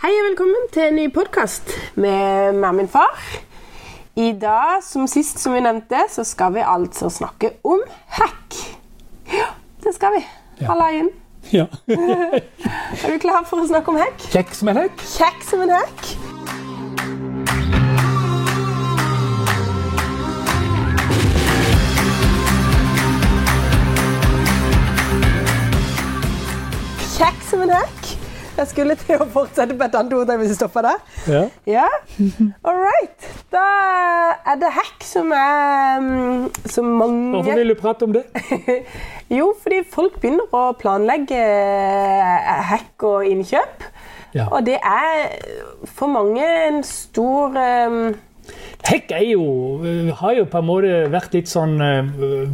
[0.00, 3.18] Hei og velkommen til en ny podkast med meg og min far.
[4.16, 7.82] I dag, som sist som vi nevnte, så skal vi altså snakke om
[8.16, 8.56] hekk.
[9.28, 9.50] Ja,
[9.84, 10.22] det skal vi.
[10.62, 10.70] Ja.
[10.72, 11.10] Halla igjen.
[11.52, 11.66] Ja.
[11.92, 14.24] Er du klar for å snakke om hekk?
[14.32, 15.04] Kjekk som en hekk.
[15.18, 16.14] Kjekk som en hekk.
[27.18, 28.19] Kjekk som en hekk.
[28.60, 30.98] Jeg skulle til å fortsette på et annet ord hvis jeg stopper der.
[31.32, 31.44] Ja.
[31.70, 31.86] Ja,
[32.66, 33.28] all right.
[33.52, 33.62] Da
[34.52, 38.24] er det hekk som er mm, Som mange Hvorfor vil du prate om det?
[39.38, 43.84] Jo, fordi folk begynner å planlegge hack hekk og innkjøp.
[44.34, 44.48] Ja.
[44.50, 45.38] Og det er
[45.86, 48.02] for mange en stor um,
[48.86, 49.44] Hekk er jo,
[49.86, 52.48] øh, har jo på en måte vært litt sånn uh,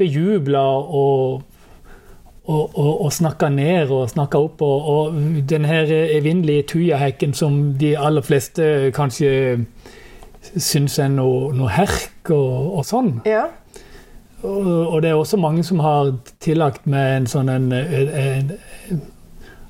[0.00, 1.44] bejubla og
[2.44, 4.62] og, og, og snakke ned og snakke opp.
[4.62, 5.14] Og, og
[5.48, 9.64] den her evinnelige tujahekken som de aller fleste kanskje
[10.56, 13.18] syns er noe, noe herk og, og sånn.
[13.28, 13.46] Ja.
[14.42, 19.02] Og, og det er også mange som har tillagt meg en sånn en, en, en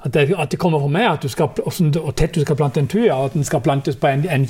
[0.05, 2.81] at, det, at det kommer fra meg at du skal, og tett du skal plante
[2.81, 4.47] en tuja, og at den skal plantes på en, en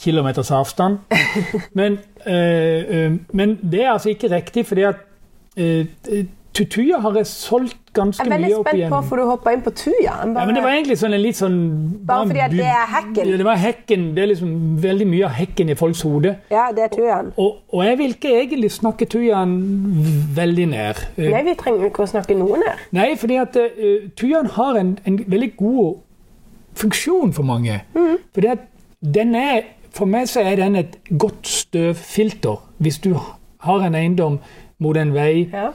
[0.00, 0.98] kilometers avstand.
[1.78, 4.96] Men, øh, men det er altså ikke riktig, fordi at
[5.56, 5.86] øh,
[6.54, 9.70] tuya har jeg solgt ganske Jeg er veldig spent på hvorfor du hoppa inn på
[9.70, 10.14] tuja.
[10.22, 11.58] Ja, men det var egentlig sånn en litt sånn
[12.06, 13.30] Bare fordi at det er hekken?
[13.30, 14.04] Ja, det var hekken.
[14.16, 16.34] Det er liksom veldig mye av hekken i folks hode.
[16.50, 17.32] Ja, det er tujaen.
[17.36, 19.56] Og, og jeg vil ikke egentlig snakke tujaen
[20.36, 21.02] veldig ned.
[21.16, 22.86] Eh, Nei, vi trenger ikke å snakke noe ned.
[22.98, 26.00] Nei, fordi at uh, tujaen har en, en veldig god
[26.80, 27.80] funksjon for mange.
[28.34, 28.66] Fordi at
[29.00, 32.60] den er For meg så er den et godt støvfilter.
[32.78, 33.16] Hvis du
[33.66, 34.36] har en eiendom
[34.78, 35.72] mot en vei Ja.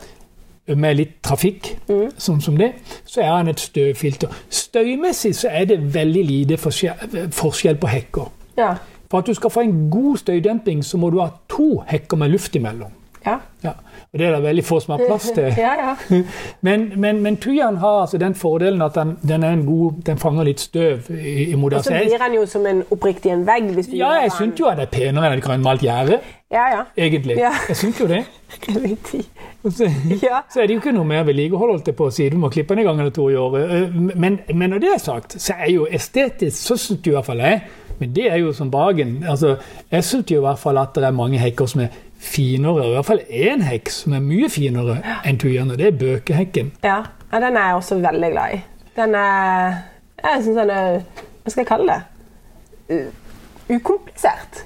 [0.67, 1.75] Med litt trafikk,
[2.17, 2.71] sånn som det,
[3.05, 4.31] så er han et støvfilter.
[4.49, 8.31] Støymessig så er det veldig lite forskjell på hekker.
[8.57, 8.71] Ja.
[9.11, 12.33] For at du skal få en god støydemping, så må du ha to hekker med
[12.33, 12.89] luft imellom.
[13.25, 13.37] Ja.
[13.63, 13.75] Ja.
[14.15, 15.49] Og det er det veldig få som har plass til.
[15.65, 15.95] ja, ja.
[16.67, 20.17] Men, men, men tujaen har altså den fordelen at den, den er en god, den
[20.17, 23.67] fanger litt støv i- imot Og så blir den jo som en oppriktig en vegg.
[23.75, 26.21] Hvis du Ja, jeg syns jo at det er penere enn et grønnmalt gjerde,
[26.51, 26.81] Ja, ja.
[26.97, 27.35] egentlig.
[27.37, 27.51] Ja.
[27.67, 28.23] Jeg syns jo det.
[29.65, 29.83] Så,
[30.23, 30.41] Ja.
[30.53, 32.27] så er det jo ikke noe mer vedlikehold, holdt på å si.
[32.29, 33.71] Du må klippe den en gang eller to i året.
[33.71, 37.25] Eh, Men, men når det er sagt, så er jo estetisk, så syns i hvert
[37.25, 37.61] fall jeg
[37.99, 39.23] Men det er jo som bagen.
[39.29, 39.55] Altså,
[39.91, 41.87] jeg syns i hvert fall at det er mange hekker som er
[42.25, 42.85] finere.
[42.87, 46.71] I hvert fall én heks som er mye finere enn tujaen, og det er bøkehekken.
[46.83, 46.99] Ja.
[47.31, 48.61] ja, den er jeg også veldig glad i.
[48.95, 49.75] Den er
[50.23, 51.01] Jeg syns den er
[51.43, 52.01] Hva skal jeg kalle det?
[52.95, 54.63] U- ukomplisert.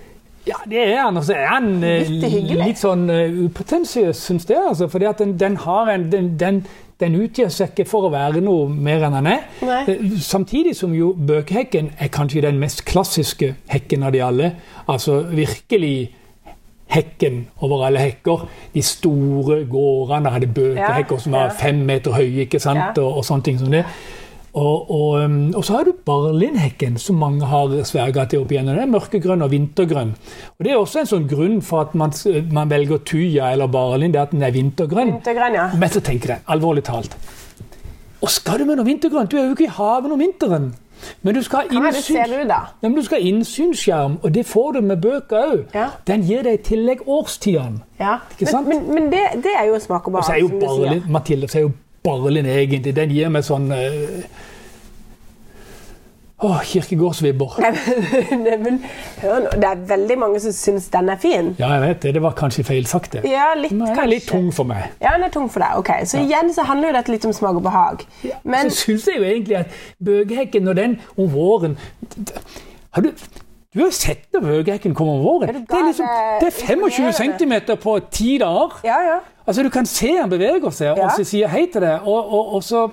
[0.48, 1.18] Ja, det er han.
[1.20, 4.62] Og så er han eh, Litt litt sånn uh, upotensiøs, syns jeg.
[4.72, 6.62] Altså, fordi at den, den har en den, den,
[7.00, 9.44] den utgir seg ikke for å være noe mer enn han er.
[9.68, 9.82] Nei.
[9.92, 14.54] Eh, Samtidig som jo bøkehekken er kanskje den mest klassiske hekken av de alle.
[14.90, 15.94] Altså virkelig
[16.90, 18.48] hekken over alle hekker.
[18.74, 21.58] De store gårdene hadde bøkehekker Ja, som var ja.
[21.60, 22.98] fem meter høye, ikke sant?
[22.98, 23.04] Ja.
[23.04, 23.86] Og, og sånne ting som det.
[24.58, 28.74] Og, og, um, og så har du barlindhekken, som mange har sverga til opp igjennom.
[28.74, 30.16] Den er mørkegrønn og vintergrønn.
[30.58, 32.16] Og Det er også en sånn grunn for at man,
[32.52, 35.14] man velger tuja eller barlind, det er at den er vintergrønn.
[35.20, 35.70] Vintergrønn, ja.
[35.78, 37.16] Men så tenker jeg, alvorlig talt
[38.20, 39.30] Og skal du med noe vintergrønt?
[39.32, 40.72] Du er jo ikke i haven om vinteren.
[41.22, 41.66] Men du skal ha
[43.20, 45.62] er innsynsskjerm, og det får du med bøker òg.
[45.76, 45.90] Ja.
[46.08, 47.84] Den gir deg i tillegg årstidene.
[48.00, 48.18] Ja.
[48.40, 51.08] Men, men, men det, det er jo smak og behag, sier.
[51.10, 51.72] Mathilde, så er jo
[52.04, 54.22] Barlin egentlig Den gir meg sånn uh,
[56.42, 57.56] Åh, kirkegårdsvibber.
[57.60, 57.66] Det
[59.68, 61.50] er veldig mange som syns den er fin.
[61.60, 62.14] Ja, jeg vet det.
[62.16, 63.26] Det var kanskje feilsagt, det.
[63.28, 64.86] Ja, litt Men den er litt tung for meg.
[65.04, 65.76] Ja, den er tung for deg.
[65.82, 68.06] Ok, Så igjen så handler jo dette litt om smak og behag.
[68.44, 71.76] Men så syns jeg jo egentlig at bøgehekken, når den om våren
[72.92, 73.12] Har du
[73.70, 75.50] du har sett når bøgehekken kommer om våren.
[75.50, 76.06] Er du Det er, liksom,
[76.42, 77.68] det er 25 imponerende.
[77.70, 78.80] cm på ti dager.
[78.84, 79.20] Ja, ja.
[79.46, 81.04] Altså, Du kan se han beveger seg, Ja.
[81.06, 82.00] og så sier hei til deg.
[82.08, 82.90] Og, og, og så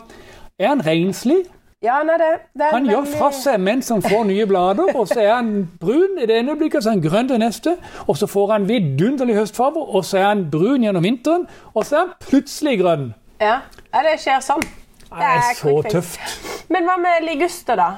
[0.59, 1.47] er han renslig.
[1.85, 5.11] Ja, nei, det, det er Han gjør fra seg mens han får nye blader, og
[5.11, 7.75] så er han brun i det ene øyeblikket, så er han grønn det neste,
[8.09, 11.99] og så får han vidunderlig høstfarger, og så er han brun gjennom vinteren, og så
[11.99, 13.11] er han plutselig grønn.
[13.45, 13.59] Ja,
[13.93, 14.65] ja det skjer sånn.
[15.11, 15.93] Det er så quick fix.
[15.99, 16.63] tøft.
[16.73, 17.91] Men hva med liguster, da?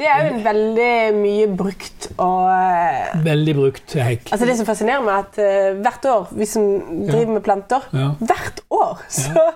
[0.00, 4.30] Det er jo en veldig mye brukt og eh, Veldig brukt hekk.
[4.32, 6.66] Altså Det som fascinerer meg, er at eh, hvert år, vi som
[7.06, 8.10] driver med planter Ja.
[8.18, 9.46] Hvert år så,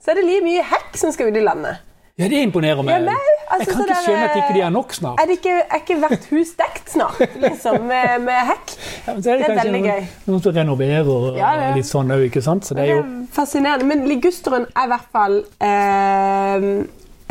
[0.00, 1.84] så er det mye hekk som skal ut i landet.
[2.18, 2.96] Ja, det imponerer meg.
[2.96, 5.20] Ja, nei, altså, jeg kan ikke skjønne at ikke de er nok snart.
[5.22, 8.72] Er, det ikke, er ikke hvert hus dekt snart, liksom, med, med hekk?
[9.06, 10.08] Ja, det, er det, det er veldig noen, gøy.
[10.32, 11.68] noen som renoverer og Ja, ja.
[11.78, 12.66] litt sånn òg, ikke sant?
[12.66, 13.86] Så det er jo er fascinerende.
[13.86, 16.68] Men ligusteren er i hvert fall eh,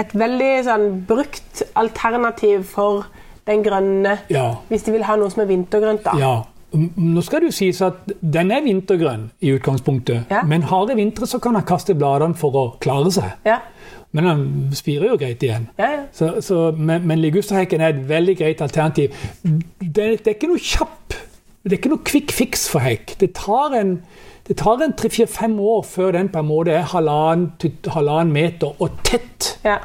[0.06, 3.08] et veldig sånn brukt alternativ for
[3.48, 4.50] den grønne, Ja.
[4.72, 6.04] hvis de vil ha noe som er vintergrønt.
[6.08, 6.16] da.
[6.20, 6.36] ja.
[6.78, 10.42] Nå skal det jo sies at den er vintergrønn i utgangspunktet, Ja.
[10.44, 13.30] men harde vintre så kan han kaste bladene for å klare seg.
[13.48, 13.62] Ja,
[14.16, 14.44] Men han
[14.78, 15.68] spirer jo greit igjen.
[15.78, 16.04] ja, ja.
[16.16, 19.14] Så, så, men, men ligusterhekken er et veldig greit alternativ.
[19.44, 21.18] Det, det er ikke noe kjapp,
[21.64, 23.18] det er ikke noe quick fix for hekk.
[23.20, 24.00] Det tar en
[24.48, 27.50] det tar en tre-fire-fem år før den på en måte er halvannen
[27.92, 29.58] halvannen meter og tett.
[29.66, 29.82] ja.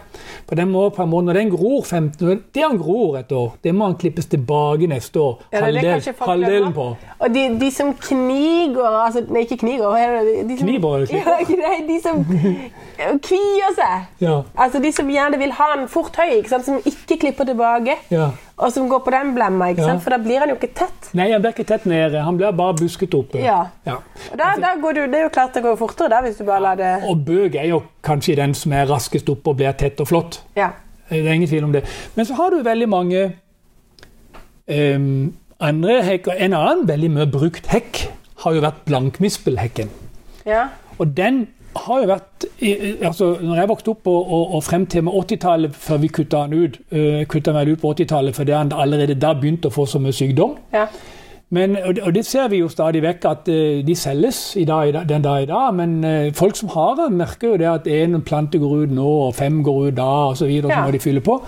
[0.48, 3.52] For den må på en måte, Når den gror 15, det han gror et år,
[3.64, 5.38] det må han klippes tilbake neste år.
[5.52, 6.86] Ja, Halvdel, halvdelen på.
[7.20, 9.96] Og de, de som kniger altså, Nei, ikke kniger.
[9.96, 10.44] er?
[10.48, 11.06] De som, Kniber?
[11.12, 12.24] Ja, nei, de som
[13.28, 14.06] kvier seg.
[14.22, 16.64] Ja, Altså De som gjerne vil ha den fort høy, ikke sant?
[16.68, 17.98] som ikke klipper tilbake.
[18.10, 18.30] ja.
[18.62, 19.96] Og som går på den blemma, Ja.
[19.98, 21.08] for da blir han jo ikke tett.
[21.18, 22.20] Nei, han blir ikke tett nede.
[22.22, 23.40] Han blir bare busket oppe.
[23.42, 23.64] Ja.
[23.86, 23.96] Ja.
[24.30, 26.44] Og da, da går du, Det er jo klart det går fortere da, hvis du
[26.44, 29.72] bare lar det Og bøk er jo kanskje den som er raskest oppe og blir
[29.78, 30.42] tett og flott.
[30.56, 30.72] Ja.
[31.10, 31.84] Det er ingen tvil om det.
[32.16, 33.24] Men så har du veldig mange
[34.66, 36.38] um, andre hekker.
[36.38, 38.06] En annen veldig mye brukt hekk
[38.44, 39.90] har jo vært blankmispelhekken.
[40.46, 40.68] ja.
[40.98, 42.44] Og den har jo vært
[43.08, 46.42] altså når jeg vokste opp og, og, og frem til med 80-tallet, før vi kutta
[46.46, 49.86] den ut, uh, kutta meg ut på 80-tallet, fordi han allerede da begynte å få
[49.88, 50.58] så mye sykdom.
[50.72, 50.86] ja.
[51.52, 55.22] Men, og, det- ser vi jo stadig vekk, at eh, de selges i dag, den
[55.22, 55.74] dag i dag.
[55.76, 59.08] Men eh, folk som har det, merker jo det at en plante går ut nå,
[59.26, 60.72] og fem går ut da, og så videre.
[60.72, 60.80] Ja.
[60.80, 61.42] Så må de fylle på.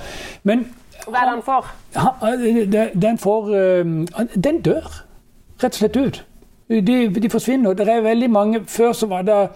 [0.45, 0.67] Men
[1.09, 1.73] Hva er det han får?
[3.01, 3.85] den får eh,
[4.45, 4.87] Den dør
[5.63, 6.25] rett og slett ut.
[6.69, 7.75] De, de forsvinner.
[7.77, 9.49] Det er veldig mange Før så var det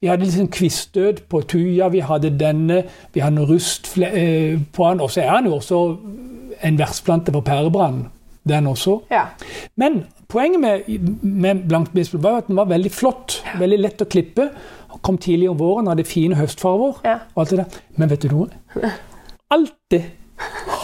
[0.00, 2.82] Vi hadde liksom kvistdød på tuja, vi hadde denne,
[3.14, 5.96] vi hadde rust eh, på den, og så er han jo også
[6.64, 8.06] en vertsplante på pærebrann,
[8.50, 8.98] den også.
[9.10, 9.24] Ja.
[9.80, 13.40] Men poenget med, med blankbispel var at den var veldig flott.
[13.60, 14.50] Veldig lett å klippe.
[15.00, 16.98] Kom tidlig om våren, hadde fine høstfarver.
[17.06, 17.20] Ja.
[17.34, 17.78] og alt det der.
[17.96, 18.90] Men vet du noe?
[19.50, 20.10] Alltid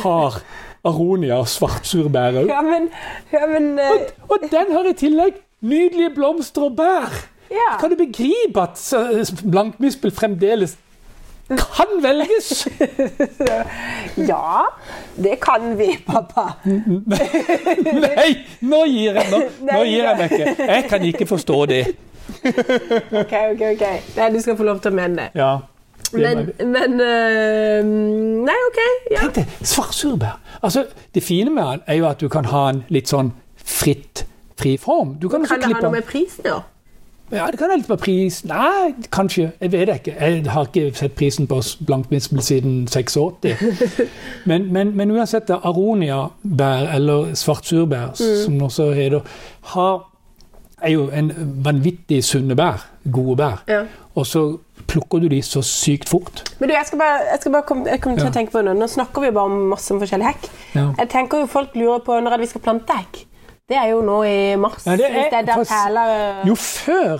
[0.00, 0.40] har
[0.86, 2.50] aronia svartsurbær òg.
[2.50, 2.88] ja, men,
[3.32, 4.06] ja, men uh...
[4.30, 7.14] Og den har i tillegg nydelige blomster og bær.
[7.50, 7.76] Ja.
[7.80, 8.80] Kan du begripe at
[9.46, 10.76] blankmispel fremdeles
[11.48, 12.68] kan velges?
[14.30, 14.66] Ja,
[15.16, 16.52] det kan vi, pappa.
[16.64, 18.30] Nei,
[18.64, 20.66] nå gir jeg, nå, nå gir jeg meg ikke.
[20.72, 21.80] Jeg kan ikke forstå det.
[23.12, 23.84] Ok, ok, ok.
[24.16, 25.28] Nei, du skal få lov til å mene det.
[25.38, 25.50] Ja.
[26.16, 27.84] Men, men øh,
[28.46, 28.80] Nei, ok.
[29.12, 29.26] Ja.
[29.26, 30.38] Tenk deg, svartsurbær.
[30.62, 34.24] Altså, det fine med den er jo at du kan ha den litt sånn fritt,
[34.58, 35.16] fri form.
[35.20, 36.64] Du kan, også Kan det ha noe med prisen å gjøre?
[37.32, 39.48] Ja, det kan være litt på pris Nei, kanskje.
[39.60, 40.12] Jeg vet ikke.
[40.20, 41.58] Jeg har ikke sett prisen på
[41.88, 43.46] blankmispel siden 86.
[44.50, 48.44] Men, men, men uansett, aroniabær, eller svartsurbær, Mm.
[48.44, 49.20] som det også heter,
[49.72, 50.06] har,
[50.82, 51.32] er jo en
[51.64, 52.86] vanvittig sunne bær.
[53.12, 53.62] Gode bær.
[53.68, 53.82] Ja.
[54.14, 54.44] Og så
[54.86, 56.44] plukker du de så sykt fort.
[56.60, 58.62] Men du, jeg skal bare, jeg skal bare komme, jeg kommer til å tenke på
[58.62, 58.74] noe.
[58.78, 60.46] Nå snakker vi bare om masse om forskjellig hekk.
[60.76, 60.86] Ja.
[61.02, 63.24] Jeg tenker jo Folk lurer på når vi skal plante hekk.
[63.68, 64.84] Det er jo nå i mars.
[64.86, 67.18] Ja, det er- det er der perler Jo før,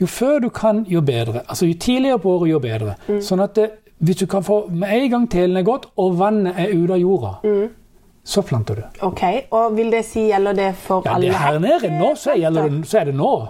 [0.00, 1.40] jo før du kan, jo bedre.
[1.48, 2.94] Altså Jo tidligere på året, jo bedre.
[3.08, 3.18] Mm.
[3.20, 3.70] Sånn at det,
[4.00, 6.98] hvis du kan få med en gang telen er gått, og vannet er ute av
[7.00, 7.68] jorda, Mm.
[8.24, 8.82] så planter du.
[9.02, 12.30] Ok, og Vil det si gjelder det for Ja, alle det her nede nå, så,
[12.36, 13.48] gjelder det, så er det nå.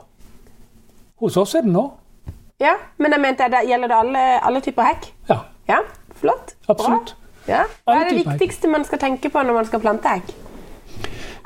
[1.20, 1.90] Hos oss er det nå.
[2.61, 5.11] Ja, Men jeg mente, det, gjelder det alle, alle typer hekk?
[5.28, 5.38] Ja,
[5.69, 5.78] Ja,
[6.14, 6.55] flott.
[6.69, 7.14] Absolutt.
[7.49, 7.64] Ja.
[7.87, 10.35] Hva er det viktigste man skal tenke på når man skal plante hekk?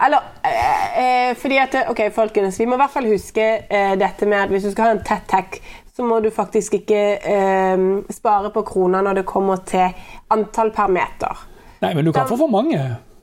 [0.05, 0.99] Eller eh,
[1.31, 4.51] eh, fordi at Ok, folkens, vi må i hvert fall huske eh, dette med at
[4.53, 5.61] hvis du skal ha en tett hekk,
[5.97, 9.89] så må du faktisk ikke eh, spare på kroner når det kommer til
[10.31, 11.47] antall per meter.
[11.81, 12.77] Nei, men du kan få for mange.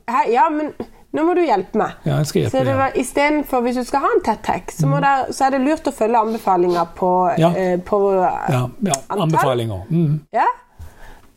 [0.10, 0.24] Hæ?
[0.34, 0.72] Ja, men
[1.14, 1.94] nå må du hjelpe meg.
[2.08, 2.80] Ja, jeg skal Så hjelpe det deg.
[2.82, 5.46] var, i stedet for Hvis du skal ha en tett hekk, så, må der, så
[5.46, 7.52] er det lurt å følge anbefalinger på, Ja.
[7.54, 9.86] eh, på Ja, ja, anbefalinger.
[9.94, 10.20] Mm.
[10.34, 10.48] Ja.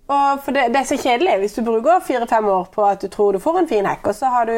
[0.08, 3.08] Og for det, det er så kjedelig hvis du bruker fire-fem år på at du
[3.10, 4.56] tror du får en fin hekk, og så har du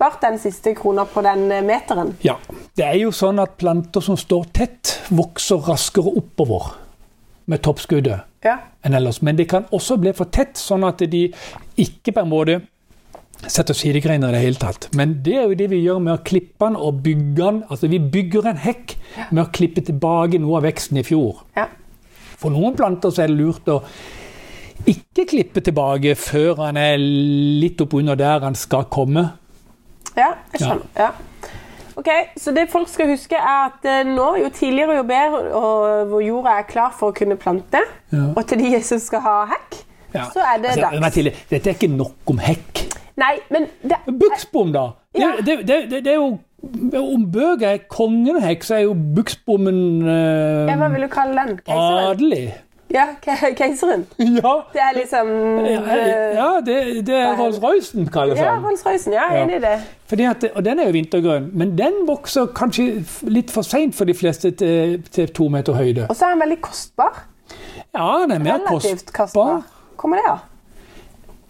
[0.00, 2.14] spart den siste krona på den eh, meteren.
[2.24, 2.38] Ja.
[2.76, 6.70] Det er jo sånn at planter som står tett, vokser raskere oppover
[7.50, 8.24] med toppskuddet.
[8.40, 8.54] Ja.
[8.80, 9.18] enn ellers.
[9.20, 11.26] Men det kan også bli for tett, sånn at de
[11.76, 12.54] ikke på en måte
[13.44, 14.86] setter sidegreiner i det hele tatt.
[14.96, 17.58] Men det er jo det vi gjør med å klippe den og bygge den.
[17.68, 18.94] Altså vi bygger en hekk
[19.28, 21.44] med å klippe tilbake noe av veksten i fjor.
[21.58, 21.68] ja.
[22.40, 23.82] For noen planter så er det lurt å
[24.88, 29.26] ikke klippe tilbake før han er litt oppunder der han skal komme.
[30.16, 30.86] Ja, jeg skjønner.
[30.98, 31.10] Ja.
[32.00, 36.06] Ok, Så det folk skal huske, er at eh, nå, jo tidligere jo bedre, og
[36.08, 38.30] hvor jorda er klar for å kunne plante, Ja.
[38.36, 39.80] og til de som skal ha hekk,
[40.14, 40.24] Ja.
[40.32, 41.14] så er det Altså, dags.
[41.14, 42.86] Tidlig, dette er ikke nok om hekk.
[43.20, 44.86] Nei, men det, Buksbom, da?
[45.18, 45.32] Ja.
[45.44, 50.72] det, det, det, er jo Om bøker er kongen hekk, så er jo buksbommen eh,
[50.76, 51.60] hva vil du kalle den?
[51.72, 52.52] Adelig.
[52.90, 54.06] Ja, keiseren.
[54.18, 55.28] Ja, Det er liksom
[56.34, 58.56] ja det, det er Rolls-Roycen, kalles Ja.
[58.58, 59.12] Rolls-Roycen.
[59.14, 60.26] Ja, jeg er enig i det.
[60.30, 64.14] At, og den er jo vintergrønn, men den vokser kanskje litt for seint for de
[64.18, 66.08] fleste til, til to meter høyde.
[66.10, 67.22] Og så er den veldig kostbar.
[67.94, 69.52] Ja, den er mer Relativt kostbar.
[69.54, 69.62] kostbar.
[69.96, 70.38] Kommer det av?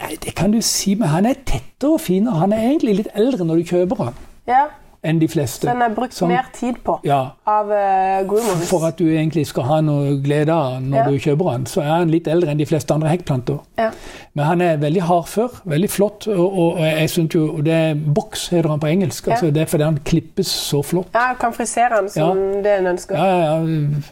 [0.00, 2.36] Nei, Det kan du si, men han er tettere og finere.
[2.40, 4.14] Han er egentlig litt eldre når du kjøper han,
[4.48, 4.62] Ja,
[5.02, 5.66] enn de fleste.
[5.66, 8.68] så den er brukt Som- mer tid på Ja, av uh, groomers.
[8.68, 11.04] For at du egentlig skal ha noe glede av når Ja.
[11.10, 13.58] du kjøper han, så er han litt eldre enn de fleste andre hekkplanter.
[13.78, 13.90] Ja.
[14.34, 17.72] Men han er veldig hardfør, veldig flott, og, og, og jeg synes jo og det
[17.72, 19.28] er Boks heter han på engelsk.
[19.28, 21.08] Altså Det er fordi han klippes så flott.
[21.14, 23.16] Ja, kan frisere han som det en ønsker.
[23.16, 23.64] Ja, ja, ja.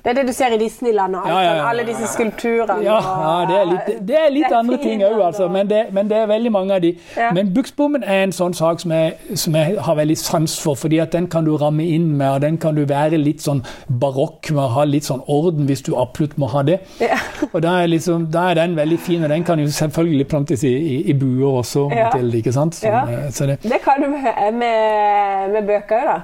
[0.04, 1.68] Det er det du ser i Disneyland og alt, Ja, ja, ja.
[1.68, 2.82] alle disse skulpturene.
[2.82, 5.48] Ja, og- ja det er litt, det er litt Det er andre ting òg, altså.
[5.52, 6.96] Men det, men det er veldig mange av de.
[7.34, 10.77] Men buksbommen er en sånn sak som jeg, som jeg har veldig sans for.
[10.78, 13.60] Fordi at den kan du ramme inn med, og den kan du være litt sånn
[14.00, 16.78] barokk med å ha litt sånn orden hvis du absolutt må ha det.
[17.02, 17.18] Ja.
[17.52, 20.64] Og da er, liksom, da er den veldig fin, og den kan jo selvfølgelig plantes
[20.64, 21.88] i, i, i buer også.
[21.94, 22.08] Ja.
[22.14, 22.74] til, ikke sant?
[22.78, 23.04] Så, Ja.
[23.10, 26.18] eh, så det, Det kan du med, med, med bøker òg, da.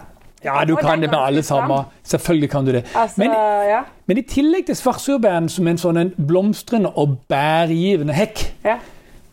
[0.45, 1.85] ja, du kan det med alle sammen.
[2.05, 2.85] Selvfølgelig kan du det.
[2.95, 3.31] Altså, Men,
[3.71, 3.81] ja.
[4.07, 8.77] men i tillegg til svartsurbæren som en sånn en blomstrende og bærgivende hekk, Ja.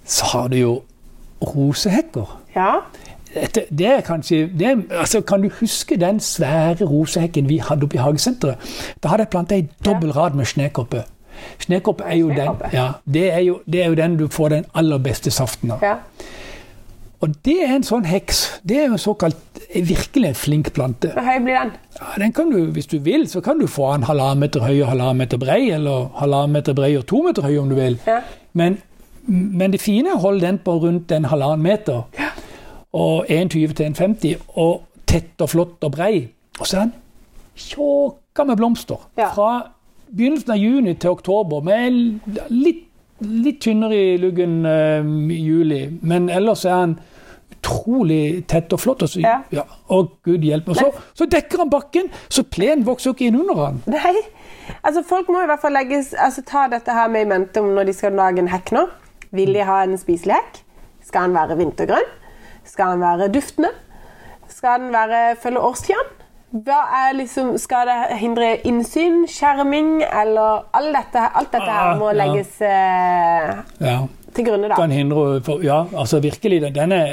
[0.06, 0.74] så har du jo
[1.42, 2.38] rosehekker.
[2.56, 2.72] ja.
[3.34, 7.88] Dette, det er kanskje det er, altså, Kan du huske den svære rosehekken vi hadde
[7.88, 8.56] oppe i hagesenteret?
[9.04, 11.06] Da hadde jeg planta ei dobbel rad med snekoppe.
[11.60, 14.66] Snekoppe er jo den, ja, det er jo, det er jo den du får den
[14.76, 15.80] aller beste saften av.
[15.82, 15.96] ja.
[17.22, 18.38] Og det er en sånn heks.
[18.66, 21.12] Det er jo en såkalt virkelig en flink plante.
[21.14, 21.74] Hvor høy blir den?
[22.00, 24.80] Ja, den kan du, Hvis du vil, så kan du få den halvannen meter høy
[24.82, 28.00] og halvannen meter brei, eller halvannen meter brei og to meter høy om du vil.
[28.08, 28.24] Ja.
[28.58, 28.80] Men,
[29.28, 32.10] men det fine er å holde den på rundt en halvannen meter.
[32.94, 36.28] Og 1,20 til 1,50, og tett og flott og brei.
[36.60, 36.94] Og så er den
[37.56, 39.00] tjåka med blomster.
[39.18, 39.30] Ja.
[39.36, 39.52] Fra
[40.12, 42.84] begynnelsen av juni til oktober, med litt,
[43.22, 45.82] litt tynnere i luggen eh, i juli.
[46.02, 46.98] Men ellers er den
[47.62, 49.04] utrolig tett og flott.
[49.06, 49.38] Og, så, Ja.
[49.52, 50.72] ja, og gud hjelpe.
[50.74, 53.82] Og så, så dekker han bakken, så plenen vokser jo ikke inn under han.
[53.92, 54.16] Nei.
[54.84, 57.90] Altså, folk må i hvert fall legges, altså, ta dette her med i mente når
[57.90, 58.88] de skal lage en hekk nå.
[59.32, 60.62] Vil de ha en spiselig hekk?
[61.08, 62.10] Skal den være vintergrønn?
[62.72, 63.70] Skal den være duftende?
[64.52, 66.18] Skal den være følge årstidene?
[67.16, 72.72] Liksom, skal det hindre innsyn, skjerming, eller alt dette, alt dette her må legges ja.
[72.72, 73.98] eh, Ja.
[74.36, 74.76] til grunne, da?
[74.76, 76.62] kan hindre for, Ja, altså virkelig.
[76.62, 77.06] den- Den er,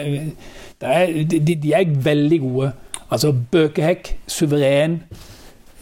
[0.81, 1.07] det er,
[1.47, 2.73] de, de er veldig gode.
[3.11, 5.03] Altså bøkehekk, suveren.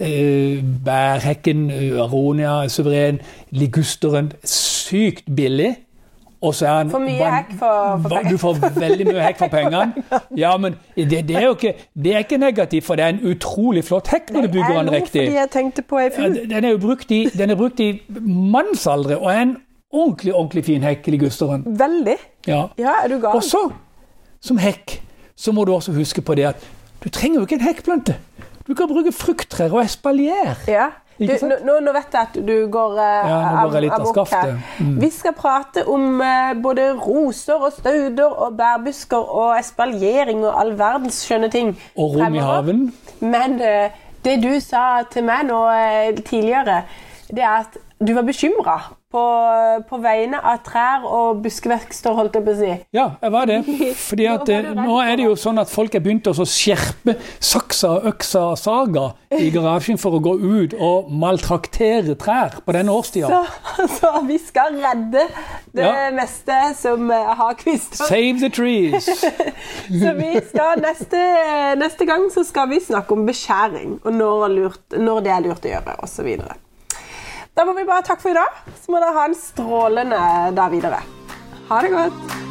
[0.01, 3.21] Eh, bærhekken, eh, aronia, suveren.
[3.51, 5.77] Ligusteren, sykt billig.
[6.43, 8.31] Han For mye hekk for- for penger.
[8.31, 10.05] Du får veldig mye hekk for pengene.
[10.37, 13.21] Ja, men det, det er jo ikke, det er ikke negativt, for det er en
[13.33, 15.23] utrolig flott hekk når du bygger den riktig.
[15.27, 16.37] fordi jeg tenkte på ei fugl.
[16.51, 19.57] den er jo brukt i, den brukt i mannsaldre og er en
[19.93, 21.65] ordentlig ordentlig fin hekk, i ligusteren.
[21.79, 22.17] Veldig.
[22.47, 22.67] Ja.
[22.79, 23.37] Ja, er du gal?
[23.39, 23.71] Og så,
[24.41, 25.01] som hekk,
[25.37, 26.67] så må du også huske på det at
[27.05, 28.17] du trenger jo ikke en hekkplante.
[28.67, 30.57] Du kan bruke frukttrær og espalier.
[30.69, 30.89] Ja.
[31.17, 31.33] Du,
[31.65, 34.51] nå, nå vet jeg at du går eh, Ja, litt av amok her.
[34.77, 34.97] Mm.
[35.01, 40.75] Vi skal prate om eh, både roser og stauder og bærbusker og espaljering og all
[40.77, 41.73] verdens skjønne ting.
[41.97, 42.85] Og rom i haven.
[43.25, 43.97] Men eh,
[44.27, 46.83] det du sa til meg nå eh, tidligere,
[47.33, 48.77] det er at du var bekymra
[49.17, 49.25] på,
[49.89, 52.73] på vegne av trær og buskevekster, holdt jeg på å si.
[52.97, 53.59] Ja, jeg var det.
[54.09, 56.45] Fordi at Nå eh, nå er det jo sånn at folk er begynt å så
[56.49, 59.07] skjerpe saksa, øksa og saga
[59.37, 63.31] i garasjen for å gå ut og maltraktere trær på denne årstida.
[63.33, 65.27] Så, så vi skal redde
[65.77, 66.11] det Ja.
[66.17, 68.05] meste som eh, har kvister.
[68.07, 69.09] Save the trees.
[69.87, 71.21] Så vi skal neste,
[71.79, 75.67] neste gang så skal vi snakke om beskjæring, og når, lurt, når det er lurt
[75.69, 76.31] å gjøre, osv.
[77.57, 78.59] Da må vi bare takke for i dag.
[78.77, 80.19] Så må dere ha en strålende
[80.59, 80.99] dag videre.
[81.71, 82.46] Ha det godt.